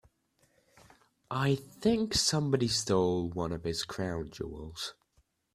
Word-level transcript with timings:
I 1.29 1.53
think 1.53 2.15
somebody 2.15 2.67
stole 2.69 3.29
one 3.29 3.51
of 3.51 3.65
his 3.65 3.83
crown 3.85 4.31
jewels. 4.31 4.95